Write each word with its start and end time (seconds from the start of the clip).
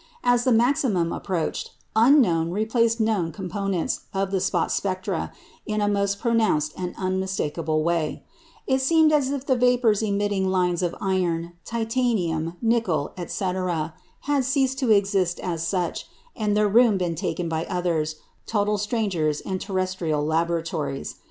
As 0.23 0.45
the 0.45 0.51
maximum 0.51 1.13
approached, 1.13 1.73
unknown 1.95 2.49
replaced 2.49 2.99
known 2.99 3.31
components 3.31 3.99
of 4.15 4.31
the 4.31 4.39
spot 4.41 4.71
spectra 4.71 5.31
in 5.67 5.79
a 5.79 5.87
most 5.87 6.19
pronounced 6.19 6.73
and 6.75 6.95
unmistakable 6.97 7.83
way. 7.83 8.23
It 8.65 8.81
seemed 8.81 9.11
as 9.11 9.29
if 9.29 9.45
the 9.45 9.55
vapours 9.55 10.01
emitting 10.01 10.49
lines 10.49 10.81
of 10.81 10.95
iron, 10.99 11.51
titanium, 11.65 12.55
nickel, 12.63 13.13
etc., 13.15 13.93
had 14.21 14.43
ceased 14.43 14.79
to 14.79 14.89
exist 14.89 15.39
as 15.39 15.67
such, 15.67 16.07
and 16.35 16.57
their 16.57 16.67
room 16.67 16.97
been 16.97 17.13
taken 17.13 17.47
by 17.47 17.65
others, 17.65 18.15
total 18.47 18.79
strangers 18.79 19.39
in 19.39 19.59
terrestrial 19.59 20.25
laboratories. 20.25 21.17